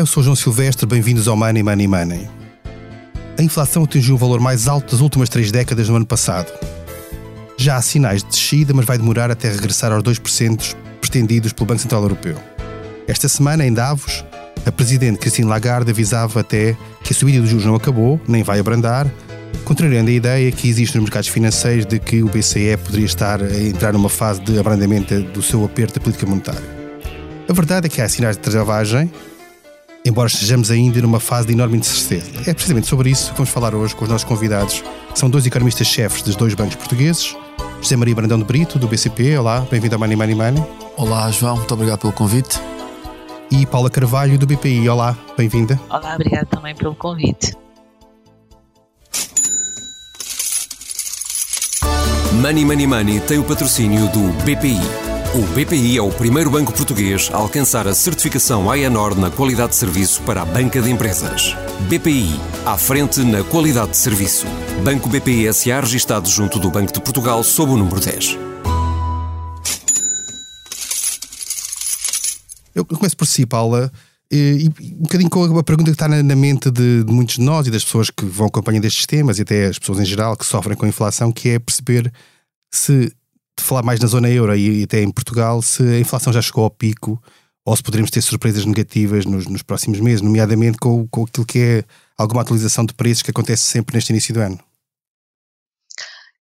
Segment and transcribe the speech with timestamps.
[0.00, 2.30] Eu sou João Silvestre, bem-vindos ao Money Money Money.
[3.38, 6.50] A inflação atingiu o valor mais alto das últimas três décadas no ano passado.
[7.58, 11.82] Já há sinais de descida, mas vai demorar até regressar aos 2% pretendidos pelo Banco
[11.82, 12.34] Central Europeu.
[13.06, 14.24] Esta semana, em Davos,
[14.64, 16.74] a Presidente Christine Lagarde avisava até
[17.04, 19.06] que a subida dos juros não acabou, nem vai abrandar,
[19.66, 23.60] contrariando a ideia que existe nos mercados financeiros de que o BCE poderia estar a
[23.60, 26.80] entrar numa fase de abrandamento do seu aperto da política monetária.
[27.46, 29.10] A verdade é que há sinais de travagem,
[30.04, 32.30] embora estejamos ainda numa fase de enorme incerteza.
[32.46, 34.82] É precisamente sobre isso que vamos falar hoje com os nossos convidados.
[35.14, 37.36] São dois economistas-chefes dos dois bancos portugueses,
[37.80, 39.36] José Maria Brandão de Brito, do BCP.
[39.38, 40.64] Olá, bem-vindo ao Money Money Money.
[40.96, 42.60] Olá, João, muito obrigado pelo convite.
[43.50, 44.88] E Paula Carvalho, do BPI.
[44.88, 45.80] Olá, bem-vinda.
[45.88, 47.56] Olá, obrigado também pelo convite.
[52.40, 55.09] Money Money Money tem o patrocínio do BPI.
[55.32, 59.76] O BPI é o primeiro banco português a alcançar a certificação AENOR na qualidade de
[59.76, 61.54] serviço para a banca de empresas.
[61.88, 62.32] BPI,
[62.66, 64.44] à frente na qualidade de serviço.
[64.82, 68.36] Banco BPI SA registado junto do Banco de Portugal sob o número 10.
[72.74, 73.92] Eu começo por si, Paula,
[74.32, 77.70] e um bocadinho com a pergunta que está na mente de, muitos de nós e
[77.70, 80.76] das pessoas que vão acompanhando estes temas e até as pessoas em geral que sofrem
[80.76, 82.12] com a inflação, que é perceber
[82.68, 83.12] se
[83.62, 86.70] falar mais na zona euro e até em Portugal, se a inflação já chegou ao
[86.70, 87.20] pico
[87.64, 91.58] ou se poderemos ter surpresas negativas nos, nos próximos meses, nomeadamente com, com aquilo que
[91.58, 91.84] é
[92.16, 94.58] alguma atualização de preços que acontece sempre neste início do ano.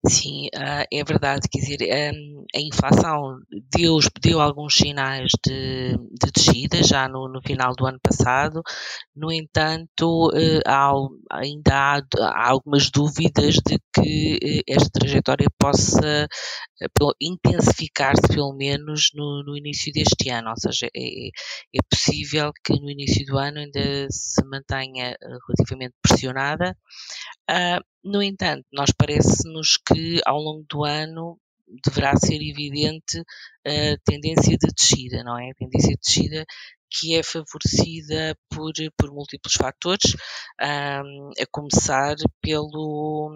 [0.07, 3.41] Sim, uh, é verdade, quer dizer, um, a inflação
[3.75, 8.63] deu, deu alguns sinais de, de descida já no, no, final do ano passado,
[9.15, 10.93] no entanto, uh, há,
[11.33, 16.29] ainda há, há, algumas dúvidas de que uh, esta trajetória possa
[17.21, 22.89] intensificar-se pelo menos no, no, início deste ano, ou seja, é, é possível que no
[22.89, 25.17] início do ano ainda se mantenha
[25.49, 26.77] relativamente pressionada,
[27.51, 31.39] Uh, no entanto, nós parece-nos que ao longo do ano
[31.85, 33.23] deverá ser evidente
[33.67, 35.51] a tendência de descida, não é?
[35.51, 36.47] A tendência de descida
[36.91, 40.17] que é favorecida por, por múltiplos fatores,
[40.61, 43.31] um, a começar pelo,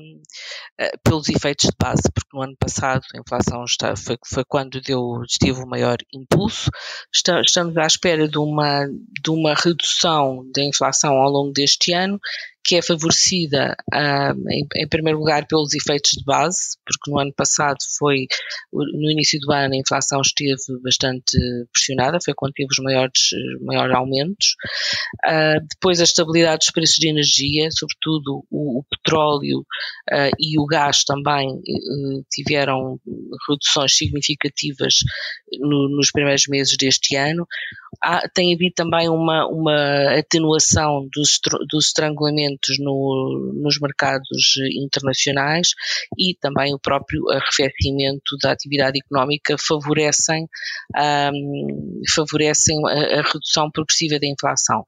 [0.80, 4.80] uh, pelos efeitos de base, porque no ano passado a inflação está, foi, foi quando
[4.80, 6.70] deu, esteve o maior impulso.
[7.14, 12.18] Está, estamos à espera de uma, de uma redução da inflação ao longo deste ano
[12.64, 17.32] que é favorecida um, em, em, primeiro lugar pelos efeitos de base, porque no ano
[17.32, 18.26] passado foi,
[18.72, 21.36] no início do ano a inflação esteve bastante
[21.72, 23.30] pressionada, foi quando teve os maiores,
[23.62, 24.54] maiores aumentos.
[25.26, 29.60] Uh, depois a estabilidade dos preços de energia, sobretudo o, o petróleo
[30.10, 33.00] uh, e o gás também uh, tiveram
[33.48, 34.98] reduções significativas
[35.58, 37.46] no, nos primeiros meses deste ano.
[38.02, 45.70] Há, tem havido também uma, uma atenuação dos estrangulamentos no, nos mercados internacionais
[46.18, 50.48] e também o próprio arrefecimento da atividade económica favorecem,
[50.96, 54.84] um, favorecem a, a, redução progressiva da inflação.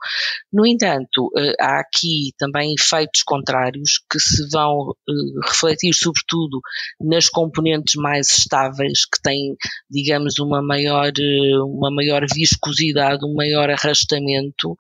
[0.52, 6.60] No entanto, eh, há aqui também efeitos contrários que se vão uh, refletir sobretudo
[7.00, 9.56] nas componentes mais estáveis que têm,
[9.91, 14.76] digamos, uma maior, eh, uma maior viscosidade, um maior arrastamento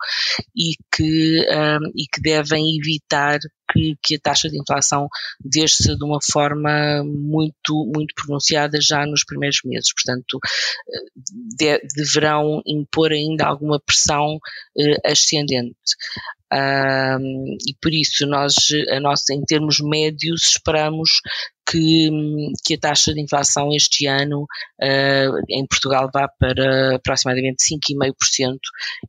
[0.56, 3.38] e que, um, e que devem evitar
[3.72, 5.08] que, que, a taxa de inflação
[5.40, 9.92] desça de uma forma muito, muito pronunciada já nos primeiros meses.
[9.92, 10.38] Portanto,
[11.56, 14.38] de, deverão impor ainda alguma pressão
[14.78, 15.74] eh, ascendente.
[16.52, 18.54] Um, e por isso nós,
[18.90, 21.20] a nossa, em termos médios, esperamos
[21.74, 22.08] que,
[22.64, 28.58] que a taxa de inflação este ano uh, em Portugal vá para aproximadamente 5,5%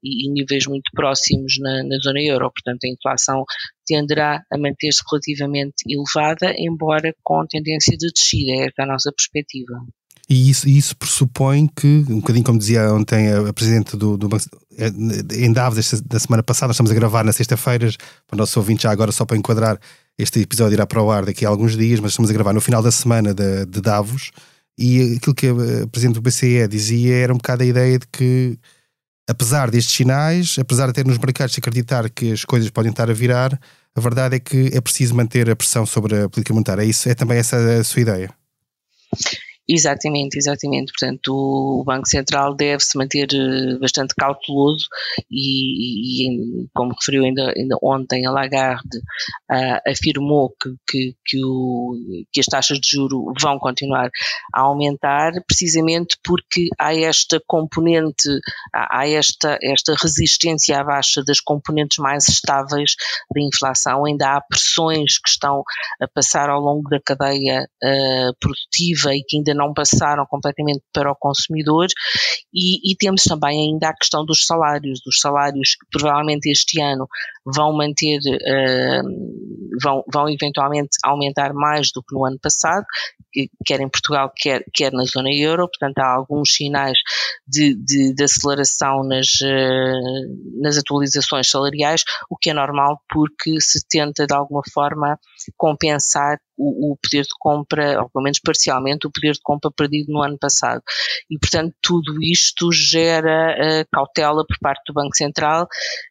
[0.04, 2.52] e, e níveis muito próximos na, na zona euro.
[2.52, 3.46] Portanto, a inflação
[3.86, 8.66] tenderá a manter-se relativamente elevada, embora com tendência de descida.
[8.66, 9.80] Esta é a nossa perspectiva.
[10.28, 14.28] E isso, isso pressupõe que, um bocadinho como dizia ontem a, a Presidente do, do
[14.28, 14.44] Banco
[14.76, 14.92] eh,
[15.36, 17.92] em Davos, da semana passada, estamos a gravar na sexta-feira,
[18.26, 19.80] para o nosso ouvinte já agora, só para enquadrar,
[20.18, 22.62] este episódio irá para o ar daqui a alguns dias, mas estamos a gravar no
[22.62, 24.32] final da semana de, de Davos,
[24.78, 28.58] e aquilo que a Presidente do BCE dizia era um bocado a ideia de que,
[29.28, 33.10] apesar destes sinais, apesar de ter nos mercados se acreditar que as coisas podem estar
[33.10, 33.60] a virar,
[33.96, 36.82] a verdade é que é preciso manter a pressão sobre a política monetária.
[36.82, 38.30] É, isso, é também essa a sua ideia?
[39.68, 40.92] Exatamente, exatamente.
[40.92, 44.88] Portanto, o Banco Central deve se manter eh, bastante cauteloso
[45.30, 48.98] e, e como referiu ainda, ainda, ontem a Lagarde,
[49.52, 51.96] uh, afirmou que, que, que, o,
[52.32, 54.12] que, as taxas de juro vão continuar
[54.54, 58.30] a aumentar, precisamente porque há esta componente,
[58.72, 62.96] há, esta, esta resistência à baixa das componentes mais estáveis
[63.34, 65.64] da inflação, ainda há pressões que estão
[66.00, 71.12] a passar ao longo da cadeia uh, produtiva e que ainda não passaram completamente para
[71.12, 71.88] o consumidor.
[72.54, 77.08] E, e, temos também ainda a questão dos salários, dos salários que provavelmente este ano
[77.46, 79.04] vão manter, uh,
[79.82, 82.86] vão, vão eventualmente aumentar mais do que no ano passado,
[83.66, 86.98] quer em Portugal, quer, quer na zona euro, portanto há alguns sinais
[87.48, 93.86] de, de, de aceleração nas, uh, nas atualizações salariais, o que é normal porque se
[93.88, 95.20] tenta de alguma forma
[95.58, 100.12] compensar o, o, poder de compra, ou pelo menos parcialmente, o poder de compra perdido
[100.12, 100.82] no ano passado.
[101.30, 105.68] E, portanto, tudo isto gera uh, cautela por parte do Banco Central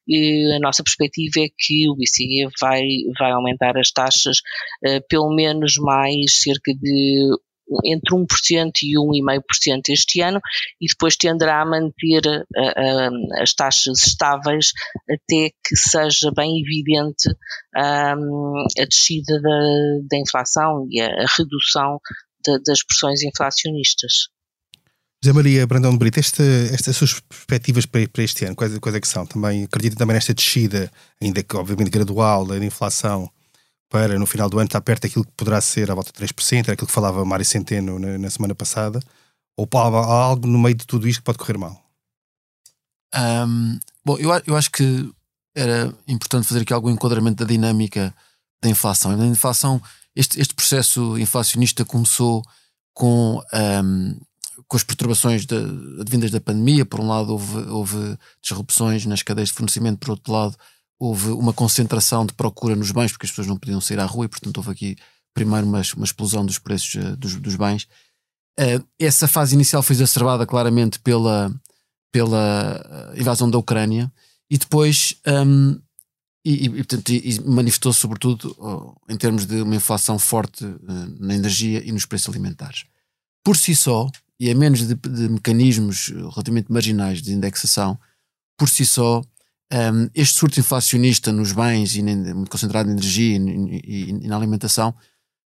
[0.06, 2.82] e a nossa perspectiva é que o BCE vai,
[3.18, 4.38] vai aumentar as taxas
[4.86, 7.30] uh, pelo menos mais cerca de
[7.84, 8.26] entre 1%
[8.82, 10.40] e 1,5% este ano
[10.80, 14.72] e depois tenderá a manter uh, uh, as taxas estáveis
[15.08, 17.28] até que seja bem evidente
[17.76, 19.60] um, a descida da,
[20.10, 21.98] da, inflação e a, a redução
[22.44, 24.28] de, das pressões inflacionistas.
[25.24, 28.94] José Maria Brandão de Brito, esta, estas suas perspectivas para, para este ano, quais, quais
[28.94, 29.24] é que são?
[29.24, 33.30] Também acredita também nesta descida, ainda que obviamente gradual, da inflação
[33.88, 36.64] para no final do ano estar perto daquilo que poderá ser à volta de 3%,
[36.64, 39.00] era aquilo que falava Mário Centeno na, na semana passada,
[39.56, 41.82] ou há algo no meio de tudo isto que pode correr mal?
[43.16, 45.10] Um, bom, eu, eu acho que
[45.56, 48.14] era importante fazer aqui algum enquadramento da dinâmica
[48.62, 49.16] da inflação.
[49.16, 49.80] Na inflação,
[50.14, 52.42] este, este processo inflacionista começou
[52.92, 54.20] com, um,
[54.74, 55.54] com as perturbações de,
[56.00, 56.84] advindas da pandemia.
[56.84, 60.56] Por um lado, houve, houve disrupções nas cadeias de fornecimento, por outro lado,
[60.98, 64.24] houve uma concentração de procura nos bens, porque as pessoas não podiam sair à rua
[64.24, 64.96] e, portanto, houve aqui
[65.32, 67.86] primeiro uma, uma explosão dos preços uh, dos, dos, bens.
[68.58, 71.54] Uh, essa fase inicial foi exacerbada claramente pela,
[72.12, 74.12] pela eh, invasão da Ucrânia
[74.50, 75.80] e depois um,
[76.44, 80.64] e, e, e manifestou-se sobretudo uh, em termos de uma inflação forte
[81.18, 82.84] na energia e nos preços alimentares.
[83.44, 87.98] Por si só, e a menos de, de mecanismos relativamente marginais de indexação,
[88.58, 89.22] por si só
[89.72, 94.36] um, este surto inflacionista nos bens e muito concentrado em energia e, e, e na
[94.36, 94.94] alimentação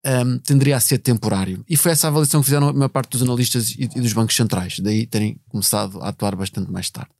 [0.06, 1.64] um, tenderia a ser temporário.
[1.68, 4.36] E foi essa avaliação que fizeram a maior parte dos analistas e, e dos bancos
[4.36, 7.12] centrais, daí terem começado a atuar bastante mais tarde.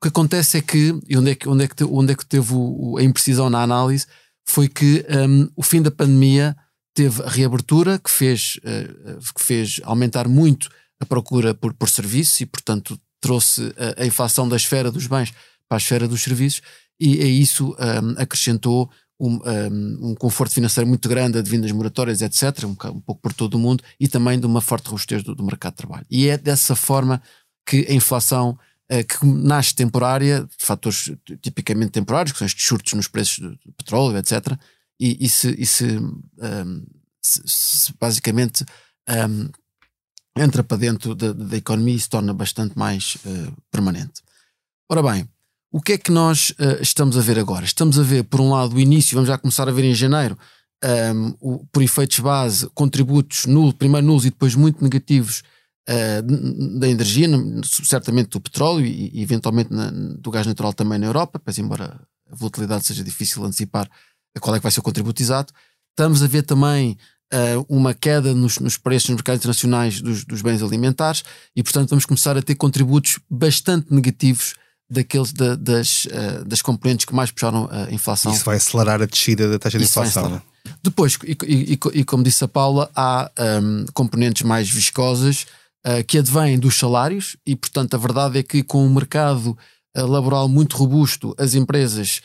[0.00, 2.24] O que acontece é que, e onde é que, onde é que, onde é que
[2.24, 4.06] teve o, a imprecisão na análise,
[4.48, 6.56] foi que um, o fim da pandemia
[6.94, 10.68] teve a reabertura que fez, uh, que fez aumentar muito
[11.00, 15.32] a procura por, por serviços e, portanto, trouxe a, a inflação da esfera dos bens
[15.68, 16.62] para a esfera dos serviços
[16.98, 19.40] e a isso um, acrescentou um,
[20.10, 23.84] um, conforto financeiro muito grande, advindo moratórias, etc., um, um, pouco por todo o mundo,
[23.98, 26.06] e também de uma forte robustez do, do mercado de trabalho.
[26.10, 27.22] E é dessa forma
[27.66, 28.58] que a inflação,
[28.90, 31.12] uh, que nasce temporária, de fatores
[31.42, 34.58] tipicamente temporários, que são estes surtos nos preços do, do petróleo, etc.,
[34.98, 35.98] e, e, se, e se,
[37.22, 38.66] se, se, basicamente
[40.36, 44.22] entra para dentro da, da, economia e se torna bastante mais uh, permanente.
[44.88, 45.28] Ora bem,
[45.72, 47.64] o que é que nós uh, estamos a ver agora?
[47.64, 50.38] Estamos a ver, por um lado, o início, vamos já começar a ver em janeiro,
[50.82, 55.42] um, ehm, o, por efeitos base, contributos nulos, primeiro nulos e depois muito negativos
[55.88, 57.28] uh, da energia,
[57.62, 62.00] certamente do petróleo e, e eventualmente na, do gás natural também na Europa, pois embora
[62.30, 63.90] a volatilidade seja difícil antecipar
[64.40, 65.52] qual é que vai ser o contributo exato.
[65.90, 66.96] Estamos a ver também
[67.32, 71.90] uh, uma queda nos, nos, preços nos mercados internacionais dos, dos bens alimentares e, portanto,
[71.90, 74.54] vamos começar a ter contributos bastante negativos
[74.88, 78.32] daqueles da, das, uh, das componentes que mais puxaram a inflação.
[78.32, 80.42] Isso vai acelerar a descida da taxa de Isso inflação.
[80.82, 83.30] Depois, e, e, e, como disse a Paula, há
[83.62, 85.46] um, componentes mais viscosas
[85.86, 89.56] uh, que advêm dos salários e, portanto, a verdade é que com o um mercado
[89.96, 92.20] laboral muito robusto, as empresas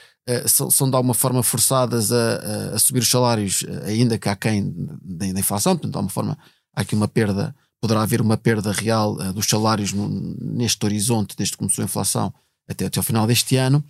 [0.48, 4.74] são, são, de alguma forma forçadas a, a, subir os salários, ainda que há quem
[5.02, 6.38] da, inflação, portanto, de alguma forma
[6.74, 11.60] há aqui uma perda, poderá haver uma perda real dos salários neste horizonte, desde que
[11.60, 12.34] começou a inflação,
[12.68, 13.84] até, até ao final deste ano,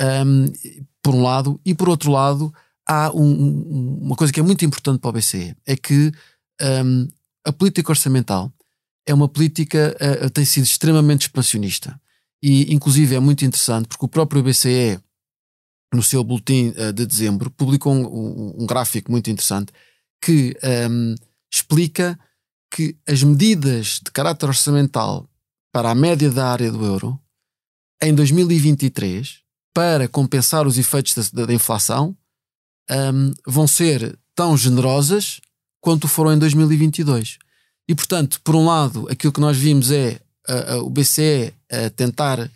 [0.00, 0.46] um,
[1.02, 2.52] por um lado, e por outro lado,
[2.88, 6.12] há um, uma coisa que é muito importante para o BCE: é que
[6.60, 7.08] um,
[7.44, 8.52] a política orçamental
[9.06, 12.00] é uma política, uh, tem sido extremamente expansionista.
[12.42, 14.98] E, inclusive, é muito interessante porque o próprio BCE,
[15.92, 19.72] no seu boletim uh, de dezembro, publicou um, um, gráfico muito interessante
[20.20, 20.56] que
[21.52, 22.18] explica
[22.70, 25.28] que as medidas de caráter orçamental
[25.70, 27.20] para a média da área do euro
[28.02, 29.40] em 2023
[29.74, 32.16] para compensar os efeitos da, da inflação
[32.90, 35.40] um, vão ser tão generosas
[35.80, 37.38] quanto foram em 2022.
[37.88, 41.90] E, portanto, por um lado, aquilo que nós vimos é uh, uh, o BCE a
[41.90, 42.50] tentar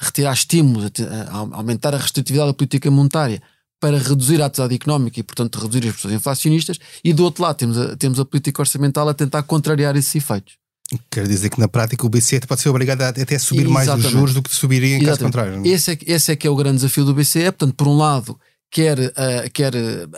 [0.00, 0.90] retirar estímulos,
[1.30, 3.42] a, aumentar a restritividade da política monetária
[3.80, 7.56] para reduzir a atividade económica e, portanto, reduzir as pressões inflacionistas, e do outro lado
[7.56, 10.54] temos a, temos a política orçamental a tentar contrariar esses efeitos.
[11.10, 13.72] Quer dizer que na prática o BCE pode ser obrigado a até subir Exatamente.
[13.72, 15.06] mais os juros do que subiria em Exatamente.
[15.06, 15.66] caso contrário.
[15.66, 15.68] É?
[15.68, 17.44] Esse é, esse é que é o grande desafio do BCE.
[17.44, 18.38] Portanto, por um lado,
[18.70, 20.10] quer, uh, quer uh,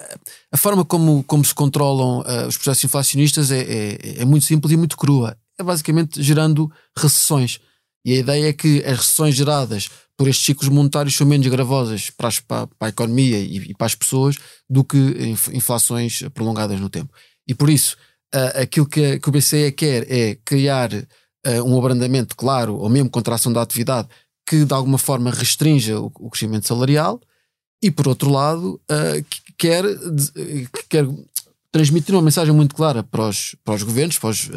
[0.53, 4.73] a forma como, como se controlam uh, os processos inflacionistas é, é, é, muito simples
[4.73, 5.37] e muito crua.
[5.59, 7.61] É basicamente gerando recessões.
[8.05, 12.11] E a ideia é que as recessões geradas por estes ciclos monetários são menos gravosas
[12.11, 14.37] para, as, para, a economia e, e, para as pessoas
[14.69, 14.99] do que
[15.51, 17.11] inflações prolongadas no tempo.
[17.49, 17.97] E por isso,
[18.35, 23.09] uh, aquilo que, que, o BCE quer é criar uh, um abrandamento claro, ou mesmo
[23.09, 24.09] contração da atividade,
[24.47, 27.19] que de alguma forma restrinja o, o crescimento salarial,
[27.83, 29.25] e por outro lado, uh,
[29.57, 29.85] quer,
[30.87, 31.09] quer
[31.73, 34.51] transmitir uma mensagem muito clara para os, para os governos, para os,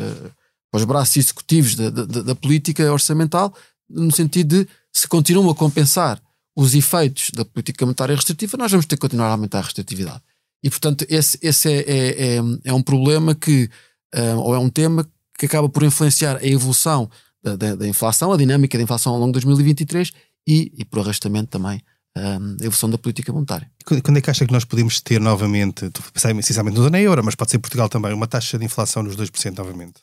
[0.73, 3.53] para os braços executivos da, da, da política orçamental,
[3.87, 6.19] no sentido de se continuam a compensar
[6.55, 10.21] os efeitos da política monetária restritiva, nós vamos ter que continuar a aumentar a restritividade.
[10.63, 13.69] E, portanto, esse, esse é, é, é, é um problema que,
[14.15, 17.07] uh, ou é um tema que acaba por influenciar a evolução
[17.43, 20.11] da, da, da, inflação, a dinâmica da inflação ao longo de 2023
[20.47, 21.83] e, e por arrastamento também,
[22.17, 23.69] um, a evolução da política monetária.
[23.85, 27.51] Quando é que acha que nós podemos ter novamente, essencialmente na zona euro, mas pode
[27.51, 30.01] ser Portugal também, uma taxa de inflação nos 2% novamente?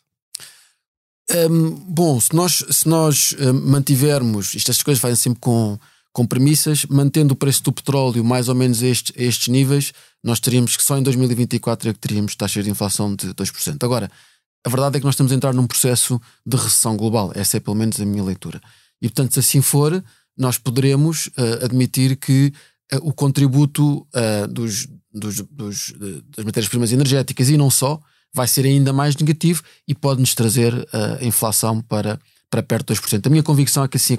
[1.49, 5.79] Um, bom, se nós, se nós mantivermos, isto, estas coisas fazem sempre com,
[6.13, 9.93] com premissas, mantendo o preço do petróleo mais ou menos a estes, a estes níveis,
[10.23, 13.83] nós teríamos que só em 2024 é que teríamos taxas de inflação de 2%.
[13.83, 14.11] Agora,
[14.65, 17.61] a verdade é que nós estamos a entrar num processo de recessão global, essa é
[17.61, 18.61] pelo menos a minha leitura.
[19.01, 20.03] E portanto, se assim for,
[20.37, 22.53] nós poderemos uh, admitir que
[22.93, 25.95] uh, o contributo uh, dos, dos, dos,
[26.37, 28.01] das matérias-primas energéticas e não só
[28.35, 32.19] vai ser ainda mais negativo e pode-nos trazer a inflação para,
[32.51, 33.27] para perto de 2%.
[33.27, 34.17] A minha convicção é que assim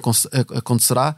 [0.54, 1.16] acontecerá.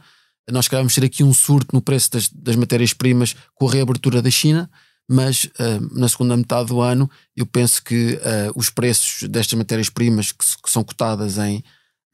[0.51, 4.29] Nós queremos ter aqui um surto no preço das, das matérias-primas com a reabertura da
[4.29, 4.69] China,
[5.09, 10.31] mas uh, na segunda metade do ano eu penso que uh, os preços destas matérias-primas
[10.31, 11.63] que, que, são cotadas em,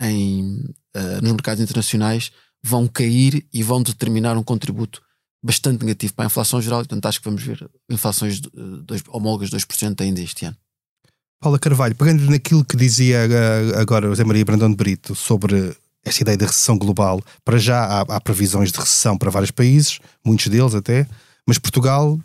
[0.02, 0.44] em,
[0.96, 2.32] uh, nos mercados internacionais
[2.64, 5.02] vão cair e vão determinar um contributo
[5.44, 6.80] bastante negativo para a inflação geral.
[6.80, 8.50] Portanto, acho que vamos ver inflações de,
[9.10, 10.58] homólogas de 2% ainda este ano.
[11.42, 13.28] Paula Carvalho, pegando naquilo que dizia
[13.76, 18.02] agora José Maria Brandão de Brito sobre esta ideia de recessão global, para já há,
[18.02, 21.08] há, previsões de recessão para vários países, muitos deles até,
[21.48, 22.20] mas Portugal,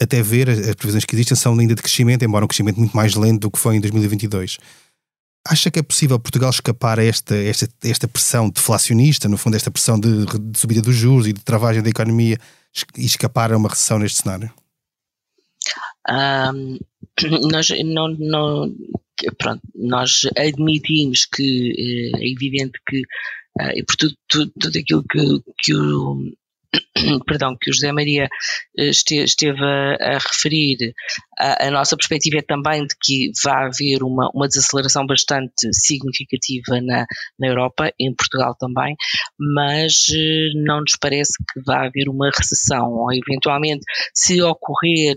[0.00, 3.14] até ver, as previsões que existem são ainda de crescimento, embora um crescimento muito mais
[3.14, 4.58] lento do que foi em 2022.
[5.48, 9.70] Acha que é possível Portugal escapar a esta, esta, esta pressão deflacionista, no fundo, esta
[9.70, 12.38] pressão de, de subida dos juros e de travagem da economia
[12.98, 14.52] e escapar a uma recessão neste cenário?
[17.52, 18.74] Nós não, não,
[19.38, 23.00] pronto, nós admitimos que eh, é evidente que
[23.60, 25.18] uh, e por tudo, tudo, tudo aquilo que,
[25.58, 26.32] que o
[27.26, 28.28] perdão, que o José Maria
[28.78, 30.94] eh, esteve a, a referir,
[31.40, 37.06] a, nossa perspectiva é também de que vai haver uma, uma desaceleração bastante significativa na,
[37.38, 38.94] na Europa, em Portugal também,
[39.38, 45.16] mas eh, não nos parece que vai haver uma recessão, ou eventualmente, se ocorrer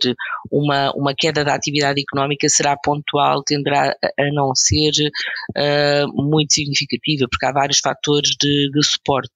[0.51, 4.92] uma, uma queda da atividade económica, será pontual, tenderá a, não ser
[5.58, 9.32] uh, muito significativa, porque há vários fatores de, de suporte.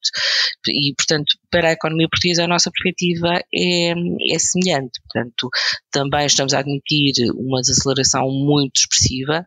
[0.68, 3.92] E, portanto, para a economia portuguesa, a nossa perspectiva é,
[4.34, 5.00] é semelhante.
[5.12, 5.50] Portanto,
[5.92, 9.46] também estamos a admitir uma desaceleração muito expressiva,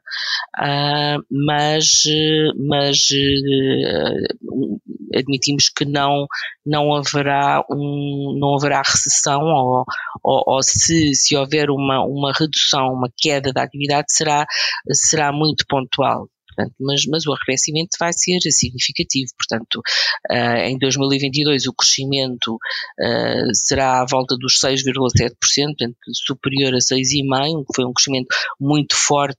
[0.59, 2.05] uh, mas,
[2.57, 4.81] mas uh,
[5.15, 6.27] admitimos que não,
[6.65, 9.85] não, haverá, um, não haverá recessão ou,
[10.23, 14.47] ou, ou, se, se houver uma, uma redução, uma queda da atividade, será,
[14.93, 16.29] será muito pontual.
[16.61, 19.31] Portanto, mas, mas o arrefecimento vai ser significativo.
[19.37, 19.81] Portanto,
[20.31, 27.65] uh, em 2022 o crescimento uh, será à volta dos 6,7%, portanto, superior a 6,5%,
[27.67, 29.39] que foi um crescimento muito forte,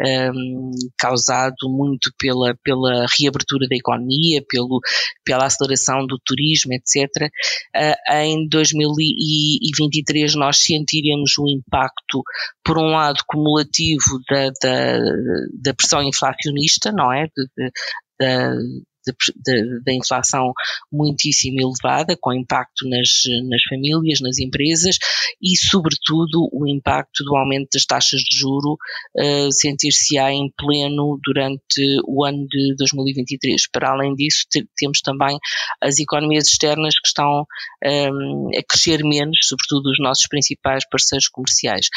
[0.00, 4.80] um, ehm, causado muito pela, pela reabertura da economia, pelo,
[5.24, 7.06] pela aceleração do turismo, etc.
[7.74, 12.22] Uh, eh, em 2023 nós sentiremos o impacto,
[12.64, 14.98] por um lado, cumulativo da, da,
[15.60, 16.02] da pressão
[16.54, 17.26] inflacionista, não é?
[17.26, 17.72] De, de,
[18.18, 18.52] da
[19.88, 20.52] inflação
[20.92, 24.98] muitíssimo elevada, com impacto nas, nas famílias, nas empresas
[25.42, 28.76] e, sobretudo, o impacto do aumento das taxas de juro
[29.16, 33.68] uh, sentir-se-á em pleno durante o ano de 2023.
[33.70, 34.44] Para além disso,
[34.76, 35.38] temos também
[35.80, 37.46] as economias externas que estão
[37.84, 41.88] um, a crescer menos, sobretudo os nossos principais parceiros comerciais.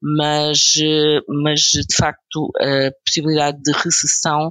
[0.00, 4.50] Mas, eh, mas de facto, a possibilidade de recessão,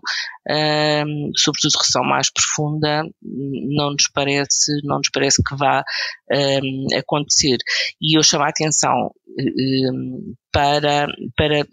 [0.49, 5.83] um, sobretudo recessão mais profunda, não nos parece, não nos parece que vá
[6.31, 7.57] um, acontecer.
[8.01, 11.65] E eu chamo a atenção um, para, para,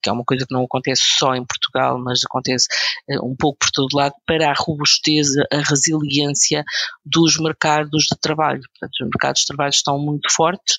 [0.00, 2.68] que é uma coisa que não acontece só em Portugal, mas acontece
[3.10, 6.64] eh, um pouco por todo lado, para a robusteza, a resiliência
[7.04, 8.62] dos mercados de trabalho.
[8.78, 10.76] Portanto, os mercados de trabalho estão muito fortes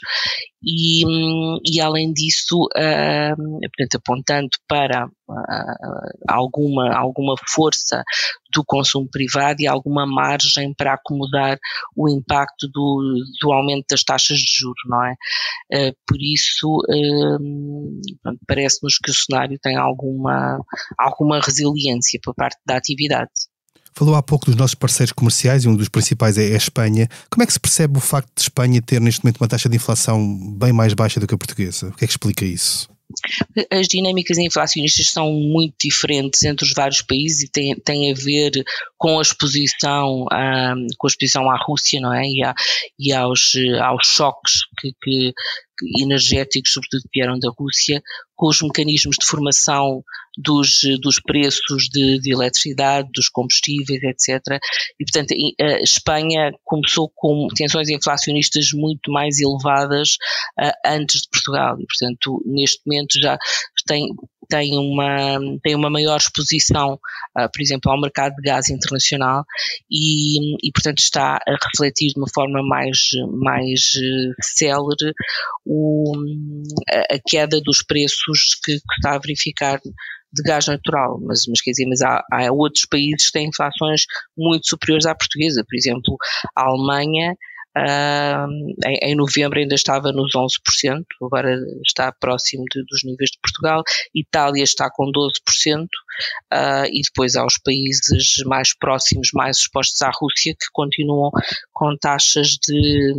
[0.64, 1.04] e,
[1.70, 8.04] e além disso, uh, portanto, apontando para uh, alguma, alguma força
[8.54, 11.58] do consumo privado e alguma margem para acomodar
[11.96, 15.14] o impacto do, do aumento das taxas de juros, não é?
[15.74, 16.80] Uh, por isso,
[18.48, 20.60] parece-nos que o cenário tem alguma,
[20.98, 23.32] alguma resiliência por parte da atividade.
[23.96, 27.08] Falou há pouco dos nossos parceiros comerciais e um dos principais é a Espanha.
[27.30, 29.76] Como é que se percebe o facto de Espanha ter neste momento uma taxa de
[29.76, 30.20] inflação
[30.58, 31.90] bem mais baixa do que a portuguesa?
[31.90, 32.93] O que é que explica isso?
[33.72, 38.52] As dinâmicas inflacionistas são muito diferentes entre os vários países e têm, têm a ver
[38.98, 42.26] com a exposição, um, com a exposição à Rússia, não é?
[42.26, 42.42] E,
[43.00, 45.34] e aos, aos choques que, que,
[46.02, 48.02] energéticos, sobretudo vieram da Rússia,
[48.44, 50.04] com os mecanismos de formação
[50.38, 54.60] dos, dos preços de, de eletricidade, dos combustíveis, etc.
[55.00, 60.18] E, portanto, a Espanha começou com tensões inflacionistas muito mais elevadas
[60.60, 63.38] uh, antes de Portugal e, portanto, neste momento já
[63.88, 64.14] tem
[64.54, 69.44] tem uma, tem uma maior exposição, uh, por exemplo, ao mercado de gás internacional
[69.90, 75.12] e, e, portanto, está a refletir de uma forma mais, mais uh, célere
[75.66, 76.14] o,
[76.88, 79.80] a, a, queda dos preços que, que está a verificar
[80.32, 84.06] de gás natural, mas, mas quer dizer, mas há, há outros países que têm inflações
[84.38, 86.16] muito superiores à portuguesa, por exemplo,
[86.56, 87.36] a Alemanha
[87.76, 88.48] Uh,
[88.86, 93.84] em, em, novembro ainda estava nos 11%, agora está próximo de, dos níveis de Portugal.
[94.14, 95.88] Itália está com 12%, uh,
[96.52, 101.32] ah, e depois há os países mais próximos, mais expostos à Rússia, que continuam
[101.74, 103.14] com taxas de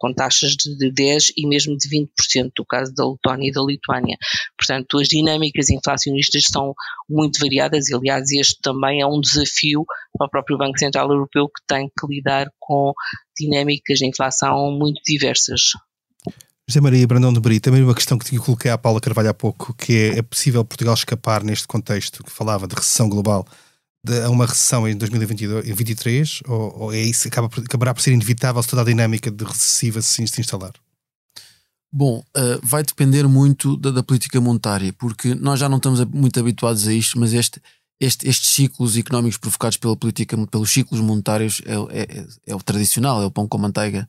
[0.00, 4.16] com taxas de 10% e mesmo de 20%, no caso da Letónia e da Lituânia.
[4.58, 6.74] Portanto, as dinâmicas inflacionistas são
[7.08, 9.84] muito variadas e, aliás, este também é um desafio
[10.16, 12.94] para o próprio Banco Central Europeu que tem que lidar com
[13.38, 15.72] dinâmicas de inflação muito diversas.
[16.66, 19.34] José Maria Brandão de Brito, também uma questão que te coloquei à Paula Carvalho há
[19.34, 23.44] pouco, que é, é possível Portugal escapar neste contexto que falava de recessão global
[24.08, 28.68] a uma recessão em 2023 ou, ou é isso acaba, acabará por ser inevitável se
[28.68, 30.72] toda a dinâmica de recessiva se, se instalar?
[31.92, 36.38] Bom, uh, vai depender muito da, da, política monetária, porque nós já não estamos muito
[36.38, 37.60] habituados a isto, mas este,
[38.00, 43.20] este, estes ciclos económicos provocados pela política, pelos ciclos monetários, é, é, é, o tradicional,
[43.20, 44.08] é o pão com manteiga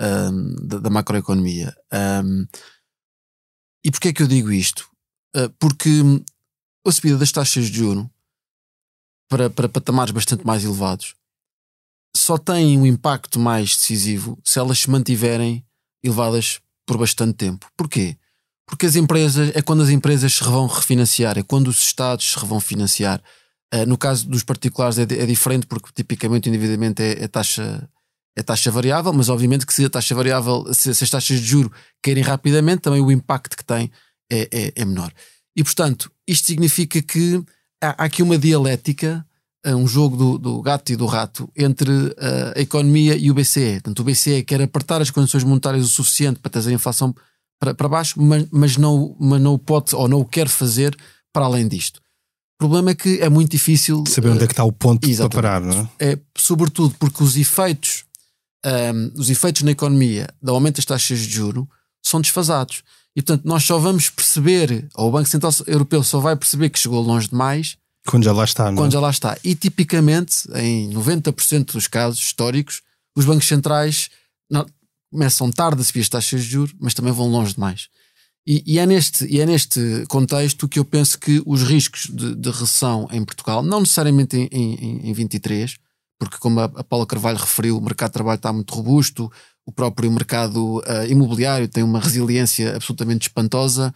[0.00, 1.76] um, da, da, macroeconomia.
[1.92, 2.46] Um,
[3.84, 4.88] e porquê é que eu digo isto?
[5.34, 5.90] Uh, porque
[6.86, 8.08] a subida das taxas de juro
[9.28, 11.14] para, para patamares bastante mais elevados
[12.16, 15.64] só tem um impacto mais decisivo se elas se mantiverem
[16.02, 17.70] elevadas por bastante tempo.
[17.76, 18.16] Porquê?
[18.66, 22.46] Porque as empresas, é quando as empresas se vão refinanciar, é quando os Estados se
[22.46, 23.22] vão financiar.
[23.72, 27.88] Uh, no caso dos particulares é, é, diferente porque tipicamente o endividamento é, é, taxa,
[28.36, 31.46] é taxa variável, mas obviamente que se a taxa variável, se, se as taxas de
[31.46, 31.70] juro
[32.02, 33.90] caírem rapidamente, também o impacto que tem
[34.30, 35.12] é, é, é menor.
[35.54, 37.44] E portanto, isto significa que
[37.82, 39.24] há, aqui uma dialética,
[39.64, 42.14] eh, um jogo do, do, gato e do rato entre uh,
[42.54, 43.80] a economia e o BCE.
[43.82, 47.14] Portanto, o BCE quer apertar as condições monetárias o suficiente para trazer a inflação
[47.58, 50.96] para, para baixo, mas, mas, não, mas não o pode ou não o quer fazer
[51.32, 52.00] para além disto.
[52.56, 55.28] O problema é que é muito difícil saber onde é que está o ponto para
[55.28, 56.12] parar, não é?
[56.12, 58.04] é sobretudo porque os efeitos,
[58.64, 61.68] um, ehm, os efeitos na economia do aumento das taxas de juro
[62.02, 62.82] são desfasados.
[63.16, 66.78] E portanto, nós só vamos perceber, ou o Banco Central Europeu só vai perceber que
[66.78, 68.76] chegou longe demais quando já lá está, não é?
[68.76, 69.36] Quando já lá está.
[69.42, 72.82] E tipicamente, em 90% dos casos históricos,
[73.16, 74.08] os bancos centrais
[74.48, 74.64] não,
[75.10, 77.88] começam tarde a subir as taxas de juros, mas também vão longe demais.
[78.46, 82.36] E, e, é, neste, e é neste contexto que eu penso que os riscos de,
[82.36, 85.76] de recessão em Portugal, não necessariamente em, em, em 23,
[86.16, 89.30] porque como a, a Paula Carvalho referiu, o mercado de trabalho está muito robusto,
[89.66, 93.92] o próprio mercado uh, imobiliário tem uma resiliência absolutamente espantosa.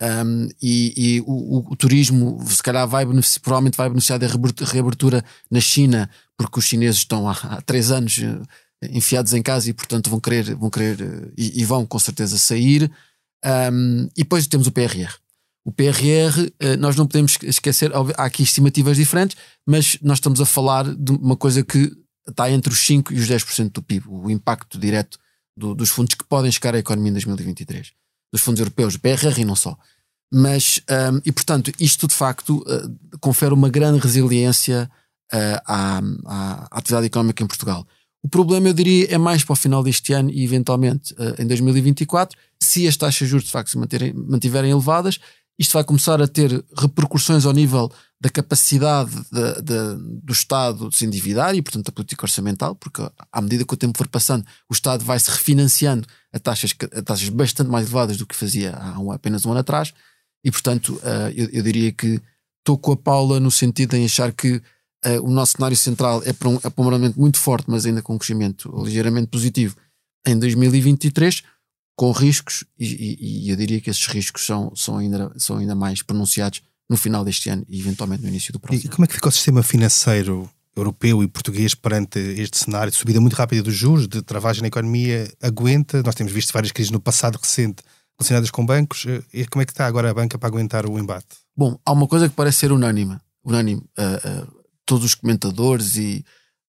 [0.00, 3.06] Um, e, e o, o, o, turismo, se calhar, vai
[3.40, 8.18] provavelmente vai beneficiar da reabertura na China, porque os chineses estão há, há três anos
[8.18, 12.00] eh, enfiados em casa e, portanto, vão querer, vão querer eh, e, e vão com
[12.00, 12.90] certeza sair.
[13.44, 15.14] Um, e depois temos o PRR.
[15.64, 20.92] O PRR, nós não podemos esquecer, há aqui estimativas diferentes, mas nós estamos a falar
[20.92, 21.92] de uma coisa que
[22.28, 25.18] está entre os 5% e os 10% do PIB, o impacto direto
[25.56, 27.92] do, dos fundos que podem chegar à economia em 2023,
[28.32, 29.76] dos fundos europeus, PRR e não só.
[30.32, 30.80] Mas,
[31.12, 34.90] um, e portanto, isto de facto uh, confere uma grande resiliência
[35.32, 37.86] uh, à, à, atividade económica em Portugal.
[38.22, 41.46] O problema, eu diria, é mais para o final deste ano e eventualmente uh, em
[41.46, 45.18] 2024, se as taxas de juros de facto se manterem, mantiverem elevadas,
[45.58, 50.96] isto vai começar a ter repercussões ao nível da capacidade de, de, do Estado de
[50.96, 54.46] se endividar e, portanto, da política orçamental, porque à medida que o tempo for passando,
[54.70, 58.76] o Estado vai se refinanciando a taxas, a taxas bastante mais elevadas do que fazia
[58.76, 59.92] há um, apenas um ano atrás.
[60.44, 62.22] E, portanto, uh, eu, eu, diria que
[62.60, 64.52] estou com a Paula no sentido em achar que
[65.04, 67.84] uh, o nosso cenário central é para, um, é para um momento muito forte, mas
[67.86, 69.76] ainda com um crescimento ligeiramente positivo
[70.24, 71.42] em 2023,
[71.96, 75.74] com riscos, e, e, e, eu diria que esses riscos são, são, ainda, são ainda
[75.74, 78.84] mais pronunciados no final deste ano e eventualmente no início do próximo.
[78.84, 82.98] E como é que ficou o sistema financeiro europeu e português perante este cenário de
[82.98, 86.02] subida muito rápida dos juros, de travagem na economia, aguenta?
[86.02, 87.82] Nós temos visto várias crises no passado recente
[88.18, 89.06] relacionadas com bancos.
[89.06, 91.28] Eh, e como é que está agora a banca para aguentar o embate?
[91.56, 93.16] Bom, há uma coisa que parece ser unânime.
[93.42, 93.82] Unânime.
[93.98, 96.22] Uh, uh, todos os comentadores e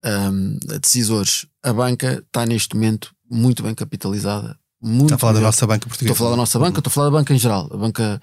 [0.05, 1.47] um, decisores.
[1.63, 4.55] A banca está neste momento muito bem capitalizada.
[4.79, 6.13] Muito está a falar da nossa banca portuguesa.
[6.13, 7.69] Estou a falar da nossa banca, estou a falar da banca em geral.
[7.71, 8.21] A banca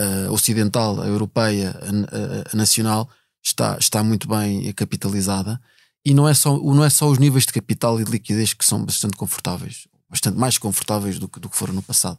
[0.00, 3.08] uh, ocidental, a europeia, a, a, nacional,
[3.42, 5.60] está, está muito bem capitalizada.
[6.04, 8.64] E não é, só, não é só os níveis de capital e de liquidez que
[8.64, 12.18] são bastante confortáveis, bastante mais confortáveis do que, do que foram no passado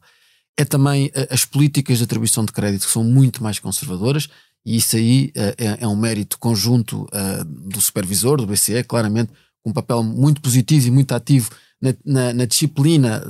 [0.58, 4.30] é também eh, as políticas de atribuição de crédito que são muito mais conservadoras
[4.63, 9.32] e isso aí uh, é, é, um mérito conjunto uh, do supervisor, do BCE, claramente,
[9.63, 11.50] com um papel muito positivo e muito ativo
[11.82, 13.24] na, na, na disciplina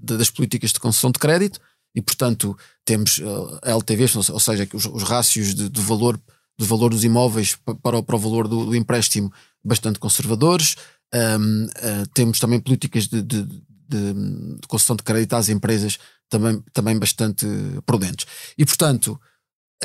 [0.00, 1.58] de, das políticas de concessão de crédito
[1.92, 2.56] e, portanto,
[2.90, 6.20] temos uh, LTVs, ou seja, os, os rácios de, de, valor,
[6.58, 9.32] do valor dos imóveis para, o, para o valor do, do empréstimo
[9.64, 10.74] bastante conservadores.
[11.14, 11.68] Um,
[12.12, 17.46] temos também políticas de, de, de concessão de crédito às empresas também, também bastante
[17.86, 18.26] prudentes.
[18.58, 19.20] E, portanto,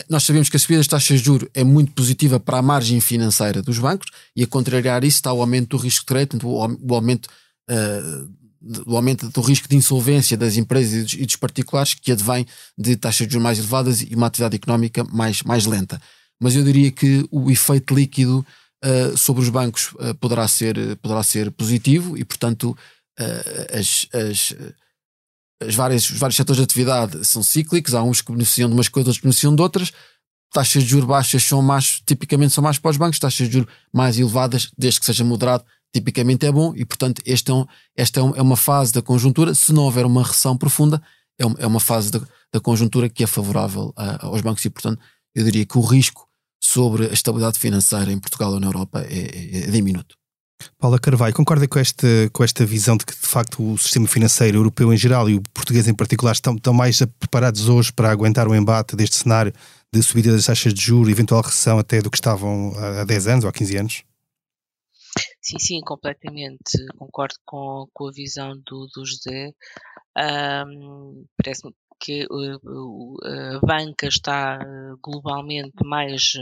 [0.09, 2.99] nós sabemos que a subida das taxas de juros é muito positiva para a margem
[2.99, 6.95] financeira dos bancos e a contrariar isso está o aumento do risco de crédito, o
[6.95, 7.29] aumento,
[7.69, 8.29] uh,
[8.85, 12.45] o aumento do risco de insolvência das empresas e dos, particulares que advém
[12.77, 16.01] de taxas de juros mais elevadas e uma atividade económica mais, mais lenta.
[16.39, 18.45] Mas eu diria que o efeito líquido
[18.83, 22.75] uh, sobre os bancos uh, poderá, ser, poderá ser positivo e, portanto,
[23.71, 24.53] as, as
[25.61, 28.89] as várias, os vários setores de atividade são cíclicos, há uns que beneficiam de umas
[28.89, 29.93] coisas, outros que beneficiam de outras.
[30.51, 33.73] Taxas de juros baixas são mais, tipicamente são mais para os bancos, taxas de juros
[33.93, 38.19] mais elevadas, desde que seja moderado, tipicamente é bom e, portanto, este é um, esta
[38.19, 39.55] é, é uma fase da conjuntura.
[39.55, 41.01] Se não houver uma recessão profunda,
[41.39, 42.19] é, é uma fase da,
[42.53, 44.99] da, conjuntura que é favorável a, aos bancos e, portanto,
[45.33, 46.27] eu diria que o risco
[46.61, 50.15] sobre a estabilidade financeira em Portugal ou na Europa é, é, é diminuto.
[50.79, 54.57] Paula Carvalho, concorda com esta, com esta visão de que, de facto, o sistema financeiro
[54.57, 58.47] europeu em geral e o português em particular estão, estão mais preparados hoje para aguentar
[58.47, 59.53] o embate deste cenário
[59.93, 63.27] de subida das taxas de juros e eventual recessão até do que estavam há 10
[63.27, 64.03] anos ou há 15 anos?
[65.45, 66.73] Sim, sim, completamente.
[66.97, 69.51] Concordo com, com a visão do, do José.
[70.17, 73.17] Um, Parece-me que uh,
[73.57, 76.33] a banca está uh, globalmente mais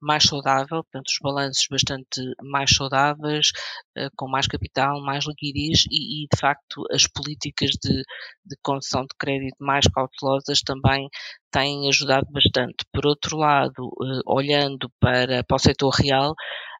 [0.00, 3.50] mais saudável, portanto, os balanços bastante mais saudáveis,
[3.96, 8.02] eh, com mais capital, mais liquidez e, e de facto, as políticas de,
[8.44, 11.08] de concessão de crédito mais cautelosas também
[11.50, 12.84] têm ajudado bastante.
[12.92, 16.34] Por outro lado, eh, olhando para, para o setor real,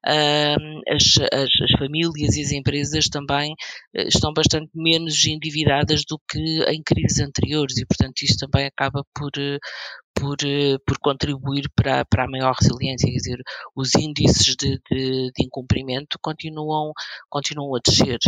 [0.05, 3.55] as, as, as, famílias e as empresas também
[3.95, 9.05] eh, estão bastante menos endividadas do que em crises anteriores e, portanto, isto também acaba
[9.15, 9.31] por,
[10.19, 13.43] por, eh, por contribuir para, para a maior resiliência, quer dizer,
[13.75, 16.93] os índices de, de, de incumprimento continuam,
[17.29, 18.19] continuam a descer.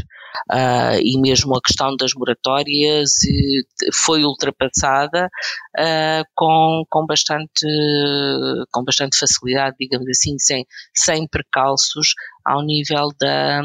[0.50, 3.18] Uh, e mesmo a questão das moratórias
[3.92, 5.28] foi ultrapassada
[5.78, 7.66] uh, com, com, bastante,
[8.70, 13.60] com bastante facilidade, digamos assim, sem, sem precalços ao nível da,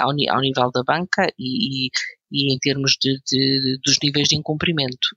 [0.00, 1.90] ao, ao nível da banca e
[2.32, 5.08] em termos de, de, dos níveis de incumprimento.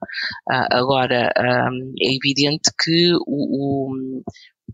[0.50, 4.24] Uh, agora, é evidente que o, o,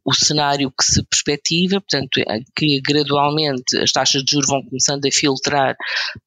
[0.04, 5.06] o cenário que se perspectiva, portanto, é que gradualmente as taxas de juros vão começando
[5.06, 5.76] a filtrar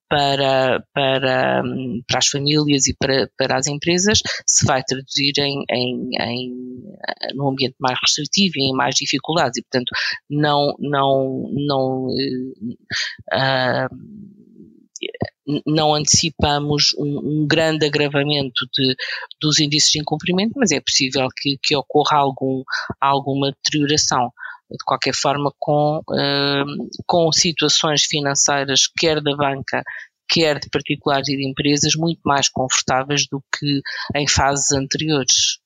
[0.09, 1.62] para, para,
[2.07, 6.68] para as famílias e para, para as empresas, se vai traduzir em, em, em
[7.35, 9.90] num ambiente mais restritivo e em mais dificuldades e, portanto,
[10.29, 12.07] não, não, não
[13.33, 13.88] uh,
[15.67, 18.95] não antecipamos um, um, grande agravamento de,
[19.41, 22.63] dos índices de incumprimento, mas é possível que, que ocorra algum,
[23.01, 24.31] alguma deterioração.
[24.71, 29.83] De qualquer forma, com, uh, com situações financeiras, quer da banca,
[30.29, 33.81] quer de particulares e de empresas, muito mais confortáveis do que
[34.15, 35.59] em fases anteriores.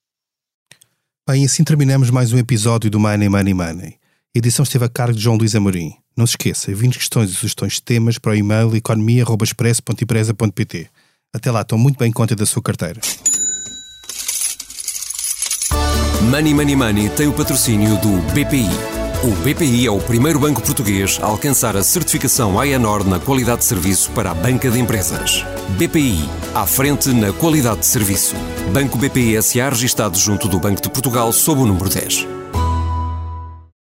[1.29, 3.99] Bem, assim terminamos mais um episódio do Money Money Money.
[4.35, 6.02] A edição esteve a cargo de João Luís Amorim.
[6.16, 10.88] Não se esqueça, enviem questões e sugestões de temas para o e-mail economia.expresso.empresa.pt.
[11.35, 13.01] Até lá, estão muito bem em conta da sua carteira.
[16.31, 18.68] Money Money Money tem o patrocínio do BPI.
[19.25, 23.66] O BPI é o primeiro banco português a alcançar a certificação AENOR na qualidade de
[23.66, 25.42] serviço para a banca de empresas.
[25.79, 28.37] BPI, à frente na qualidade de serviço.
[28.72, 32.41] Banco BPI SA registado junto do Banco de Portugal sob o número 10.